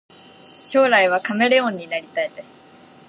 [0.67, 2.51] 将来はカメレオンになりたいです